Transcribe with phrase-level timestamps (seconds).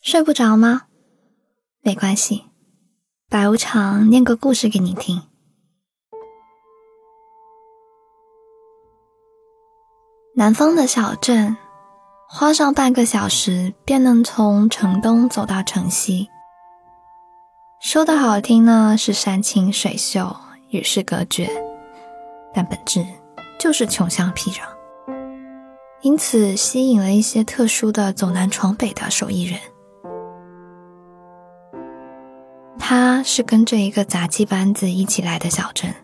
[0.00, 0.84] 睡不着吗？
[1.82, 2.46] 没关系，
[3.28, 5.22] 白无常念个故事给你听。
[10.34, 11.54] 南方的小镇，
[12.26, 16.30] 花上半个小时便能从城东走到城西。
[17.82, 20.34] 说的好听呢，是山清水秀，
[20.70, 21.50] 与世隔绝，
[22.54, 23.04] 但本质
[23.58, 24.62] 就是穷乡僻壤。
[26.00, 29.60] 因此，吸引了一些特殊的走南闯北的手艺人。
[33.22, 35.94] 是跟着一个杂技班子一起来的小镇，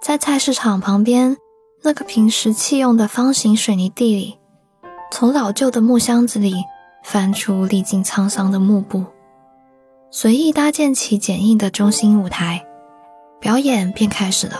[0.00, 1.36] 在菜市场旁边
[1.82, 4.38] 那个平时弃用的方形水泥地里，
[5.10, 6.54] 从老旧的木箱子里
[7.04, 9.04] 翻出历经沧桑的幕布，
[10.10, 12.64] 随意搭建起简易的中心舞台，
[13.40, 14.56] 表演便开始了。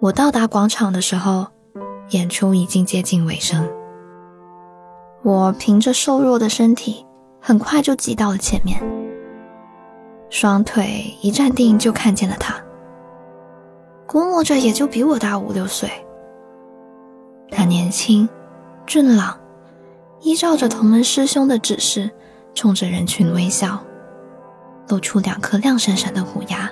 [0.00, 1.46] 我到达广场的时候，
[2.10, 3.66] 演出已经接近尾声。
[5.22, 7.05] 我凭着瘦弱的身体，
[7.46, 8.76] 很快就挤到了前面。
[10.30, 12.56] 双腿一站定，就看见了他。
[14.04, 15.88] 估摸着也就比我大五六岁。
[17.52, 18.28] 他年轻、
[18.84, 19.38] 俊朗，
[20.22, 22.10] 依照着同门师兄的指示，
[22.52, 23.80] 冲着人群微笑，
[24.88, 26.68] 露出两颗亮闪闪的虎牙。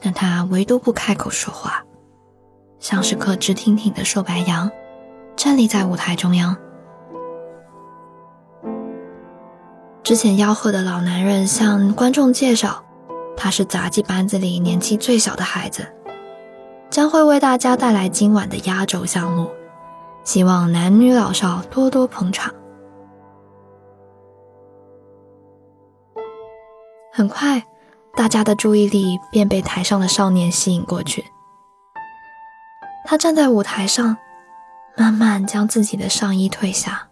[0.00, 1.84] 但他唯独不开口说话，
[2.80, 4.68] 像是颗直挺挺的瘦白杨，
[5.36, 6.56] 站立在舞台中央。
[10.06, 12.80] 之前吆喝的老男人向观众介绍，
[13.36, 15.84] 他是杂技班子里年纪最小的孩子，
[16.88, 19.50] 将会为大家带来今晚的压轴项目，
[20.22, 22.54] 希望男女老少多多捧场。
[27.12, 27.60] 很快。
[28.14, 31.24] 大家的注意力便被台上的少年吸引过去。
[33.04, 34.16] 他站在舞台上，
[34.96, 37.08] 慢慢将自己的上衣褪下，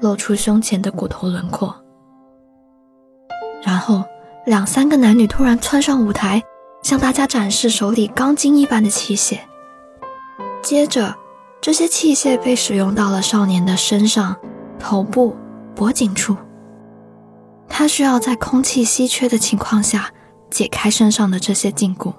[0.00, 1.83] 露出胸前的骨头轮廓。
[3.64, 4.04] 然后，
[4.46, 6.42] 两三个男女突然窜上舞台，
[6.82, 9.38] 向大家展示手里钢筋一般的器械。
[10.62, 11.16] 接着，
[11.60, 14.36] 这些器械被使用到了少年的身上、
[14.78, 15.36] 头部、
[15.74, 16.36] 脖颈处。
[17.68, 20.10] 他需要在空气稀缺的情况下。
[20.50, 22.14] 解开身上的这些禁锢，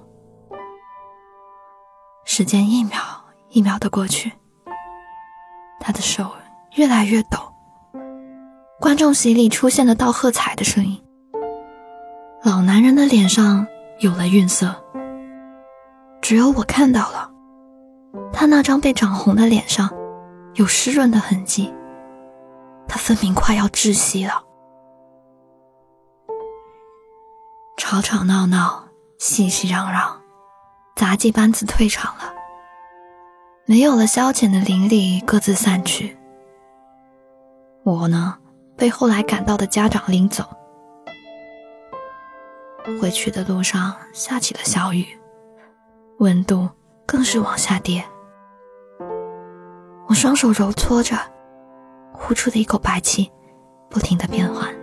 [2.25, 2.99] 时间一秒
[3.47, 4.29] 一秒的过去，
[5.79, 6.29] 他的手
[6.73, 7.37] 越来越抖。
[8.77, 11.01] 观众席里出现了道贺彩的声音。
[12.45, 13.65] 老男人的脸上
[13.97, 14.75] 有了晕色，
[16.21, 17.31] 只有我看到了，
[18.31, 19.89] 他那张被长红的脸上
[20.53, 21.73] 有湿润的痕迹，
[22.87, 24.43] 他分明快要窒息了。
[27.77, 30.11] 吵吵闹闹，熙熙攘攘，
[30.95, 32.31] 杂技班子退场了。
[33.65, 36.15] 没有了消遣的邻里各自散去。
[37.83, 38.37] 我呢，
[38.77, 40.45] 被后来赶到的家长领走。
[42.99, 45.05] 回去的路上下起了小雨，
[46.19, 46.69] 温度
[47.05, 48.03] 更是往下跌。
[50.07, 51.15] 我双手揉搓着，
[52.13, 53.31] 呼出的一口白气，
[53.89, 54.73] 不停的变换。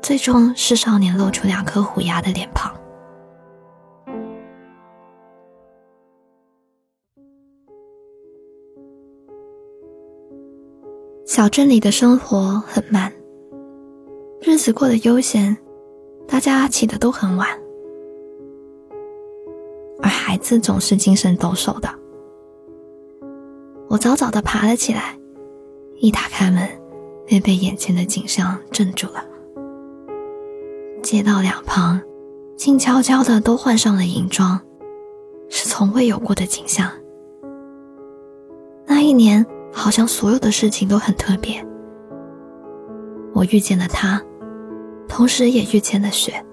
[0.00, 2.72] 最终是少年露出两颗虎牙的脸庞。
[11.26, 13.12] 小镇里的生活很慢，
[14.40, 15.56] 日子过得悠闲，
[16.28, 17.48] 大家起得都很晚，
[20.02, 21.88] 而孩子总是精神抖擞的。
[23.88, 25.16] 我早早的爬了起来，
[25.96, 26.68] 一打开门，
[27.24, 29.24] 便被眼前的景象镇住了。
[31.02, 32.00] 街道两旁，
[32.56, 34.60] 静悄悄的都换上了银装，
[35.48, 36.90] 是从未有过的景象。
[38.84, 41.64] 那一年，好像所有的事情都很特别。
[43.32, 44.20] 我遇见了他，
[45.16, 46.44] 同时也遇见了雪。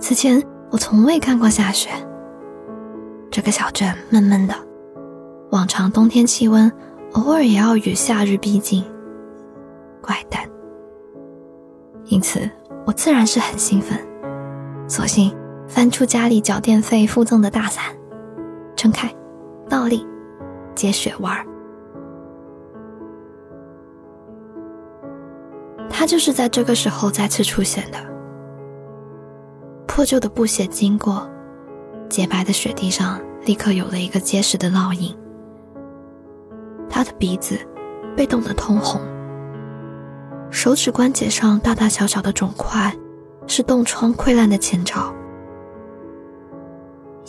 [0.00, 1.90] 此前我从未看过下雪。
[3.30, 4.54] 这个小镇闷闷的，
[5.50, 6.72] 往常冬天气温
[7.12, 8.82] 偶尔也要与夏日逼近。
[10.00, 10.48] 怪诞。
[12.06, 12.50] 因此，
[12.86, 13.98] 我自然是很兴奋，
[14.88, 15.36] 索性
[15.68, 17.84] 翻出家里缴电费附赠的大伞，
[18.76, 19.14] 撑开，
[19.68, 20.06] 倒立，
[20.74, 21.44] 接雪玩儿。
[25.98, 27.96] 他就是在这个时候再次出现的。
[29.86, 31.26] 破旧的布鞋经过，
[32.06, 35.16] 洁白的雪地上立刻有了一个结实的烙印。
[36.90, 37.58] 他的鼻子
[38.14, 39.00] 被冻得通红。
[40.50, 42.94] 手指关节上大大小小的肿块，
[43.46, 45.14] 是冻疮溃烂的前兆。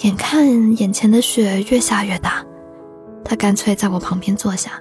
[0.02, 2.44] 眼看眼前的雪越下越大，
[3.24, 4.74] 他干脆在我旁边坐下，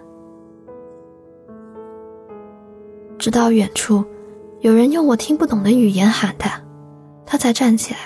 [3.26, 4.04] 直到远处
[4.60, 6.62] 有人用我听不懂的语言喊他，
[7.26, 7.98] 他才站起来，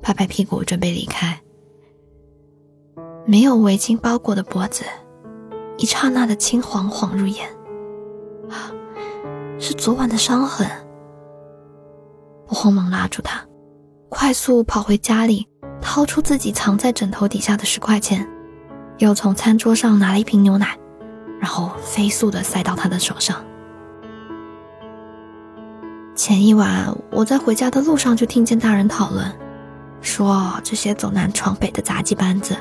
[0.00, 1.36] 拍拍屁股准备离开。
[3.26, 4.84] 没有围巾包裹的脖子，
[5.76, 7.48] 一刹那的青黄晃入眼，
[8.48, 8.70] 啊，
[9.58, 10.70] 是昨晚的伤痕。
[12.46, 13.44] 我慌忙拉住他，
[14.08, 15.48] 快速跑回家里，
[15.80, 18.24] 掏出自己藏在枕头底下的十块钱，
[18.98, 20.78] 又从餐桌上拿了一瓶牛奶，
[21.40, 23.44] 然后飞速的塞到他的手上。
[26.18, 29.32] 前一晚我在回家的路上就听见大人讨论，
[30.02, 32.56] 说这些走南闯北的杂技班子。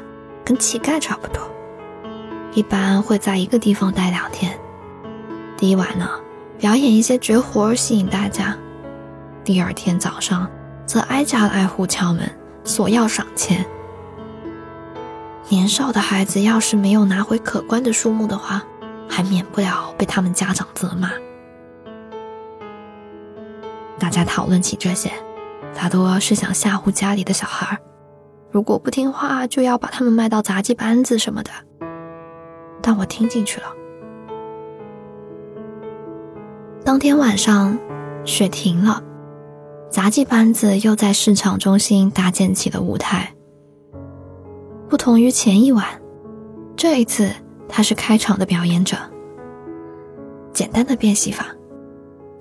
[0.45, 1.41] 跟乞丐差不多，
[2.53, 4.55] 一般会在一个地方待两天。
[5.57, 6.07] 第一晚呢，
[6.59, 8.53] 表演一些绝活吸引大家；
[9.43, 10.47] 第二天早上，
[10.85, 12.29] 则挨家挨户敲门
[12.63, 13.65] 索要赏钱。
[15.49, 18.61] 年少的孩子要是没有拿回可观的数目的话，
[19.09, 21.09] 还免不了被他们家长责骂。
[24.07, 25.11] 大家讨论起这些，
[25.75, 27.77] 大多是想吓唬家里的小孩。
[28.49, 31.51] 如果不听话，就要把他们卖到杂技班子什么的。
[32.81, 33.67] 但我听进去了。
[36.85, 37.77] 当天晚上，
[38.23, 39.03] 雪停了，
[39.89, 43.33] 杂技班子又在市场中心搭建起了舞台。
[44.87, 45.85] 不同于前一晚，
[46.77, 47.29] 这一次
[47.67, 48.95] 他是开场的表演者。
[50.53, 51.47] 简单的变戏法，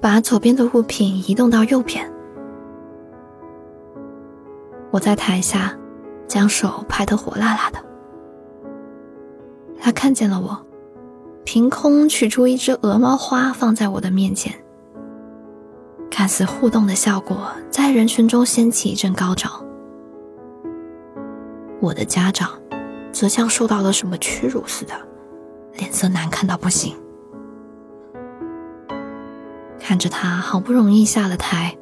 [0.00, 2.10] 把左边的物品移动到右边。
[4.90, 5.76] 我在台下。
[6.28, 7.78] 将手拍得火辣辣的，
[9.80, 10.66] 他看见了我，
[11.44, 14.52] 凭空取出一只鹅毛花放在我的面前，
[16.10, 19.64] 看似互动的效果在人群中掀起一阵高潮。
[21.80, 22.50] 我的家长
[23.12, 24.94] 则像受到了什么屈辱似的，
[25.74, 26.96] 脸色难看到不行。
[29.86, 31.72] 看着他好不容易下了台，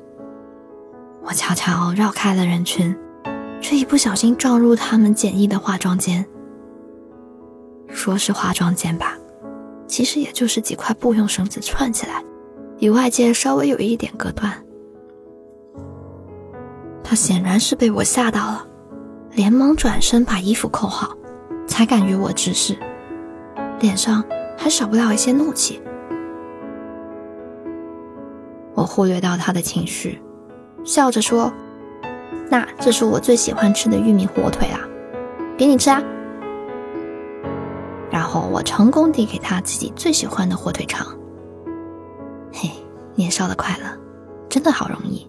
[1.23, 2.95] 我悄悄绕开了人群。
[3.63, 6.23] 却一不小心撞入他们简易的化妆间。
[7.89, 9.17] 说是化妆间吧，
[9.87, 12.23] 其实也就是几块布用绳子串起来，
[12.79, 14.53] 与外界稍微有一点隔断。
[17.03, 18.67] 他显然是被我吓到了，
[19.33, 21.17] 连忙转身把衣服扣好，
[21.67, 22.77] 才敢与我直视，
[23.81, 24.23] 脸上
[24.59, 25.81] 还少不了一些怒气。
[28.87, 30.21] 忽略到他的情绪，
[30.85, 31.53] 笑着说。
[32.51, 34.81] 那这是我最喜欢吃的玉米火腿啦，
[35.57, 36.03] 给你吃啊！
[38.11, 41.07] 然后我成功递给他自己最喜欢的火腿肠。
[42.53, 42.71] 嘿，
[43.15, 43.99] 年少的快乐，
[44.49, 45.27] 真的好容易。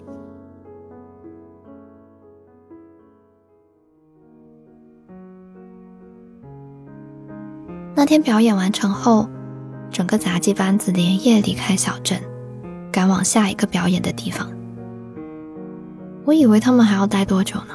[7.96, 9.28] 那天表演完成后，
[9.90, 12.22] 整个杂技班子连夜离开小镇，
[12.95, 14.50] 赶往下一个表演的地方。
[16.24, 17.74] 我以为他们还要待多久呢？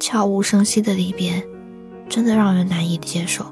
[0.00, 1.46] 悄无声息的离别，
[2.08, 3.44] 真的让人难以接受。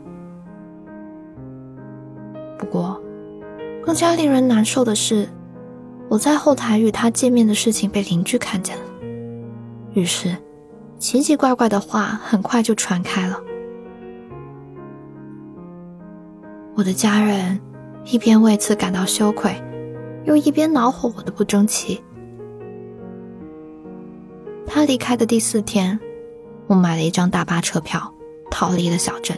[2.57, 2.99] 不过，
[3.85, 5.29] 更加令人难受的是，
[6.09, 8.85] 我在后台与他见面的事情被邻居看见了，
[9.93, 10.35] 于是
[10.99, 13.39] 奇奇怪怪的话很快就传开了。
[16.75, 17.61] 我的家人
[18.07, 19.55] 一边为此感到羞愧，
[20.25, 22.03] 又一边恼火我的不争气。
[24.67, 25.99] 他离开的第四天，
[26.67, 28.15] 我买了一张大巴车票，
[28.51, 29.37] 逃离了小镇。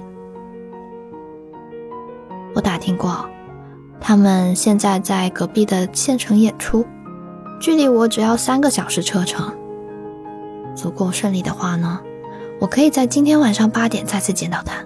[2.54, 3.26] 我打听过，
[3.98, 6.84] 他们现在在隔壁的县城演出，
[7.58, 9.56] 距离我只要三个小时车程。
[10.74, 12.00] 足够顺利的话呢，
[12.60, 14.84] 我可以在今天晚上八点再次见到他。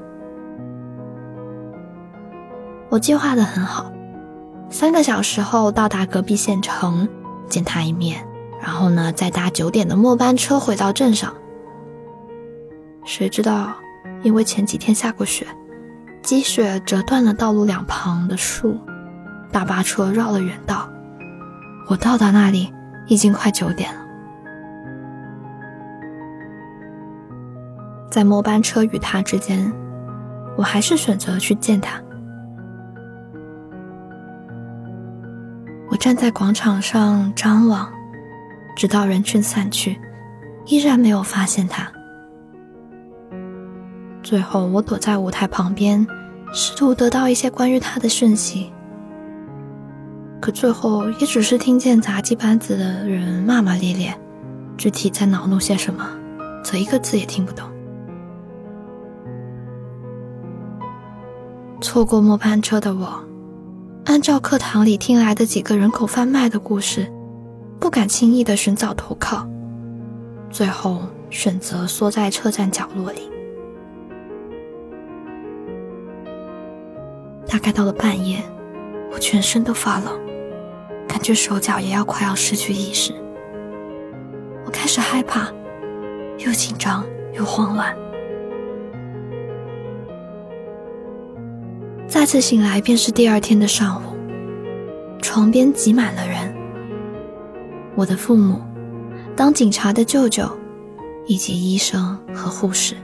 [2.88, 3.91] 我计划的很好，
[4.68, 7.08] 三个小时后到达隔壁县城，
[7.49, 8.26] 见他一面。
[8.61, 11.32] 然后呢，再搭九点的末班车回到镇上。
[13.04, 13.75] 谁知道，
[14.23, 15.46] 因为前几天下过雪，
[16.20, 18.76] 积雪折断了道路两旁的树，
[19.52, 20.88] 大巴车绕了远道。
[21.88, 22.73] 我到达那里
[23.06, 24.00] 已经快九点了。
[28.11, 29.73] 在末班车与他之间，
[30.56, 32.00] 我还是选择去见他。
[35.97, 37.91] 站在广场上张望。
[38.76, 39.99] 直到人群散去，
[40.67, 41.91] 依然没有发现他。
[44.23, 46.07] 最后，我躲在舞台旁边，
[46.53, 48.71] 试图得到一些关于他的讯息。
[50.43, 54.15] 可最后，也只是听见杂技班子的人骂骂咧咧，
[54.76, 56.07] 具体在恼怒些什么，
[56.62, 57.67] 则一个字也听不懂。
[61.81, 63.25] 错过末班车的我，
[64.06, 67.12] 按照课堂里听来的几个人口贩卖的故事，
[67.80, 69.44] 不敢轻易的寻找投靠，
[70.48, 73.28] 最后选择缩在车站角落里。
[77.48, 78.40] 大概到了半夜，
[79.12, 80.16] 我全身都发冷，
[81.08, 83.12] 感觉手脚也要快要失去意识。
[84.64, 85.48] 我开始害怕，
[86.38, 87.92] 又紧张又慌乱。
[92.26, 94.16] 次醒来，便是第二天的上午，
[95.23, 96.52] 床边挤满了人。
[97.95, 98.61] 我的父母、
[99.37, 100.50] 当警察的舅舅，
[101.26, 102.97] 以及医生和护士。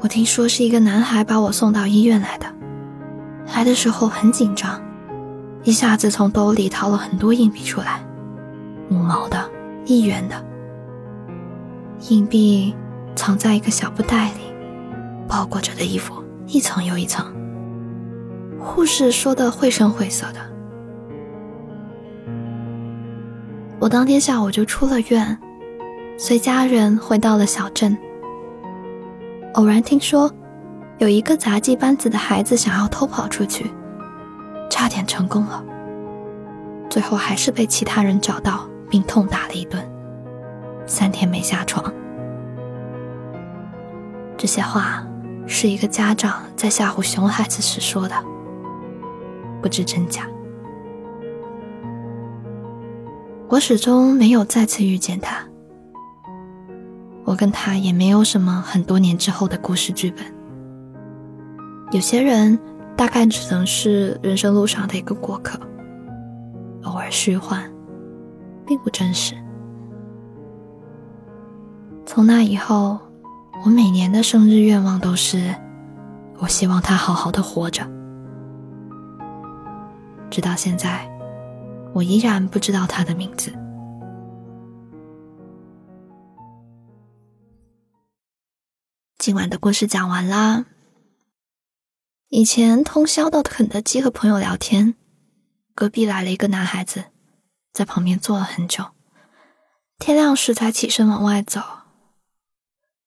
[0.00, 2.46] 我听说是一个男孩把我送到医院来的，
[3.54, 4.82] 来的时候很紧张，
[5.62, 8.04] 一下子从兜里掏了很多硬币出来，
[8.90, 9.48] 五毛的、
[9.86, 10.44] 一元的，
[12.08, 12.74] 硬币
[13.14, 14.52] 藏在一个小布袋里。
[15.26, 16.22] 包裹着的衣服
[16.54, 17.26] 一层又一层，
[18.60, 20.38] 护士说的绘声绘色的。
[23.80, 25.36] 我当天下午就出了院，
[26.16, 27.98] 随家人回到了小镇。
[29.54, 30.30] 偶然听说，
[30.98, 33.68] 有一个杂技班子的孩子想要偷跑出去，
[34.70, 35.60] 差点成功了，
[36.88, 39.84] 最后还是被其他人找到并痛打了一顿，
[40.86, 41.92] 三天没下床。
[44.36, 45.04] 这些话。
[45.46, 48.14] 是一个家长在吓唬熊孩子时说的，
[49.62, 50.26] 不知真假。
[53.48, 55.44] 我始终没有再次遇见他，
[57.24, 60.24] 我跟他也没有什么很多年之后的故事剧本。
[61.92, 62.58] 有些人
[62.96, 65.60] 大概只能是人生路上的一个过客，
[66.82, 67.62] 偶尔虚幻，
[68.66, 69.34] 并不真实。
[72.04, 72.98] 从那以后。
[73.64, 75.54] 我每年的生日愿望都是，
[76.36, 77.82] 我希望他好好的活着。
[80.30, 81.10] 直到现在，
[81.94, 83.50] 我依然不知道他的名字。
[89.16, 90.66] 今晚的故事讲完啦。
[92.28, 94.94] 以前通宵到肯德基和朋友聊天，
[95.74, 97.06] 隔壁来了一个男孩子，
[97.72, 98.88] 在旁边坐了很久，
[99.98, 101.62] 天亮时才起身往外走。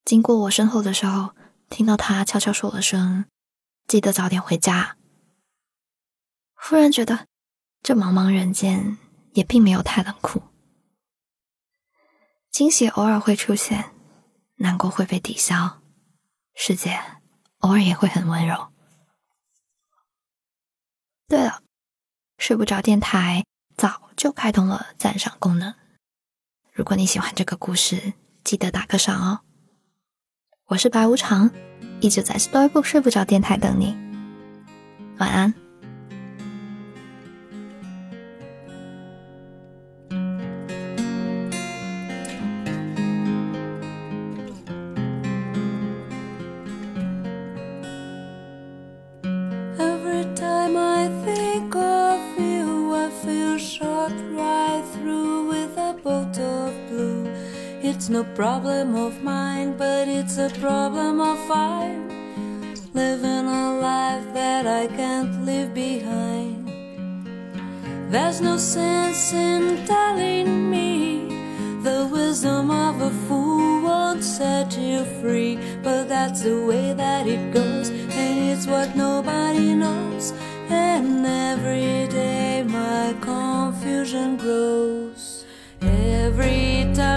[0.08, 1.34] 经过我身后的时候，
[1.68, 3.26] 听到他悄悄说了声
[3.86, 4.96] ：“记得早点回家。”
[6.56, 7.26] 忽然觉得，
[7.82, 8.96] 这茫茫人间
[9.34, 10.44] 也并没有太冷酷。
[12.50, 13.94] 惊喜偶尔会出现，
[14.54, 15.82] 难过会被抵消，
[16.54, 16.98] 世界
[17.58, 18.72] 偶尔也会很温柔。
[21.26, 21.62] 对了，
[22.38, 23.44] 睡不着电台
[23.76, 25.74] 早就开通了赞赏功能，
[26.72, 29.40] 如果你喜欢这个故事，记得打个赏哦。
[30.68, 31.50] 我是白无常，
[31.98, 33.96] 一直在 Storybook 睡不着电台等你，
[35.16, 35.54] 晚安。
[57.98, 62.06] It's no problem of mine, but it's a problem of mine.
[62.94, 66.70] Living a life that I can't leave behind.
[68.08, 71.26] There's no sense in telling me
[71.82, 75.58] the wisdom of a fool won't set you free.
[75.82, 80.32] But that's the way that it goes, and it's what nobody knows.
[80.70, 84.97] And every day my confusion grows.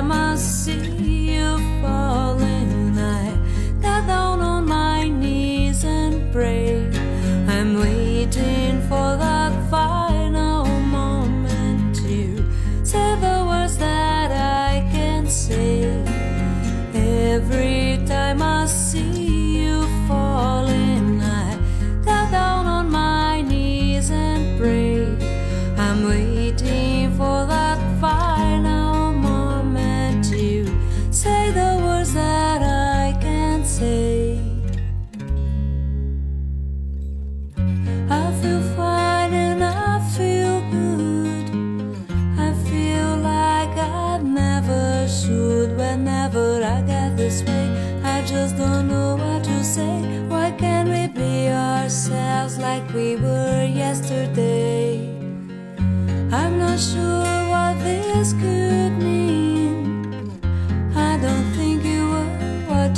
[0.02, 0.68] problemas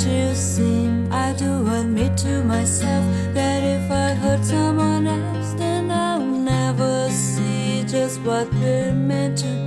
[0.06, 1.12] you seem.
[1.12, 7.84] I do admit to myself that if I hurt someone else, then I'll never see
[7.84, 9.63] just what we're meant to be.